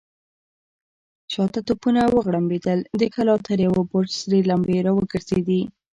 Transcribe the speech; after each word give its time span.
شاته 1.33 1.59
توپونه 1.67 2.01
وغړمبېدل، 2.15 2.79
د 2.99 3.03
کلا 3.15 3.35
تر 3.47 3.57
يوه 3.67 3.81
برج 3.91 4.09
سرې 4.21 4.39
لمبې 4.49 4.77
را 4.85 4.91
وګرځېدې. 4.95 5.61